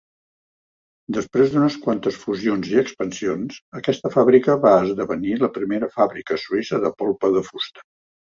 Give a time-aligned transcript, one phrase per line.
[1.17, 6.95] Després d'unes quantes fusions i expansions, aquesta fàbrica va esdevenir la primera fàbrica suïssa de
[7.03, 7.87] polpa de fusta.